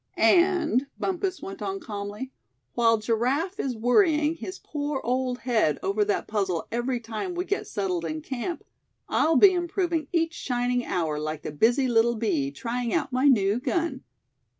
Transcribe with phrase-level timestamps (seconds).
[0.17, 2.31] "And," Bumpus went on, calmly;
[2.73, 7.67] "while Giraffe is worrying his poor old head over that puzzle every time we get
[7.67, 8.63] settled in camp,
[9.07, 13.59] I'll be improving each shining hour like the busy little bee, trying out my new
[13.59, 14.03] gun.